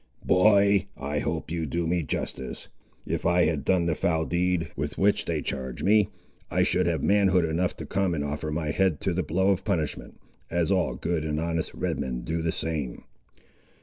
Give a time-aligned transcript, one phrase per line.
[0.25, 2.69] "Boy, I hope you do me justice.
[3.05, 6.09] If I had done the foul deed, with which they charge me,
[6.49, 9.63] I should have manhood enough to come and offer my head to the blow of
[9.63, 10.19] punishment,
[10.49, 13.03] as all good and honest Red men do the same."